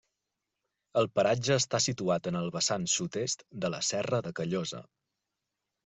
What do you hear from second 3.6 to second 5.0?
de la Serra de Callosa.